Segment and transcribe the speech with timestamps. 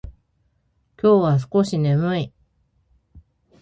[0.99, 2.33] 今日は少し眠い。